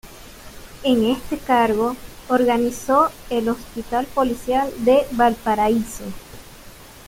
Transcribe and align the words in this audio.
En 0.81 1.03
este 1.05 1.37
cargo, 1.37 1.95
organizó 2.27 3.11
el 3.29 3.49
Hospital 3.49 4.07
Policial 4.07 4.67
de 4.83 5.05
Valparaíso. 5.11 6.05